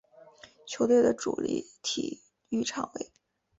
[0.65, 1.39] 球队的主
[1.83, 3.11] 体育场为。